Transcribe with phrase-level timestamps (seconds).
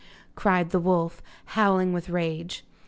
[0.33, 1.21] cried the wolf,
[1.53, 2.65] howling with rage.